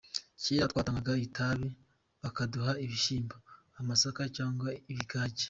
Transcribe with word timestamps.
Kera 0.43 0.69
twatangaga 0.71 1.13
itabi 1.27 1.69
bakaduha 2.21 2.71
ibishyimbo, 2.83 3.35
amasaka 3.79 4.21
cyangwa 4.37 4.67
ikigage. 4.91 5.39